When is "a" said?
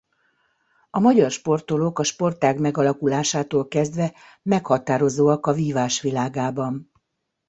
0.89-0.99, 1.99-2.03, 5.45-5.53